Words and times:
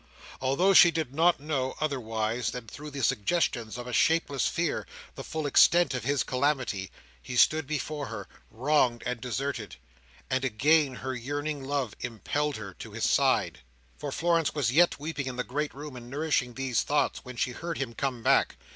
Although 0.41 0.73
she 0.73 0.89
did 0.89 1.13
not 1.13 1.39
know, 1.39 1.75
otherwise 1.79 2.49
than 2.49 2.65
through 2.65 2.89
the 2.89 3.03
suggestions 3.03 3.77
of 3.77 3.85
a 3.85 3.93
shapeless 3.93 4.47
fear, 4.47 4.87
the 5.13 5.23
full 5.23 5.45
extent 5.45 5.93
of 5.93 6.05
his 6.05 6.23
calamity, 6.23 6.89
he 7.21 7.35
stood 7.35 7.67
before 7.67 8.07
her, 8.07 8.27
wronged 8.49 9.03
and 9.05 9.21
deserted; 9.21 9.75
and 10.27 10.43
again 10.43 10.95
her 11.05 11.13
yearning 11.13 11.63
love 11.63 11.95
impelled 11.99 12.55
her 12.55 12.73
to 12.73 12.93
his 12.93 13.05
side. 13.07 13.59
He 13.59 13.59
was 13.59 13.61
not 13.61 13.61
long 13.61 13.75
away; 13.75 13.99
for 13.99 14.11
Florence 14.11 14.55
was 14.55 14.71
yet 14.71 14.99
weeping 14.99 15.27
in 15.27 15.35
the 15.35 15.43
great 15.43 15.75
room 15.75 15.95
and 15.95 16.09
nourishing 16.09 16.55
these 16.55 16.81
thoughts, 16.81 17.23
when 17.23 17.35
she 17.37 17.51
heard 17.51 17.77
him 17.77 17.93
come 17.93 18.23
back. 18.23 18.57